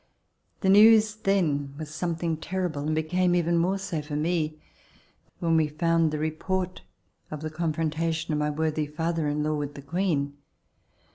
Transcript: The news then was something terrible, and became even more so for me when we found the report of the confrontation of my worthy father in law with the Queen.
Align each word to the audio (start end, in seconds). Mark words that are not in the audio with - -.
The 0.61 0.69
news 0.69 1.13
then 1.15 1.75
was 1.77 1.93
something 1.93 2.35
terrible, 2.35 2.87
and 2.87 2.95
became 2.95 3.35
even 3.35 3.55
more 3.59 3.77
so 3.77 4.01
for 4.01 4.15
me 4.15 4.59
when 5.37 5.55
we 5.55 5.67
found 5.67 6.09
the 6.09 6.17
report 6.17 6.81
of 7.29 7.41
the 7.41 7.51
confrontation 7.51 8.33
of 8.33 8.39
my 8.39 8.49
worthy 8.49 8.87
father 8.87 9.27
in 9.27 9.43
law 9.43 9.53
with 9.53 9.75
the 9.75 9.83
Queen. 9.83 10.37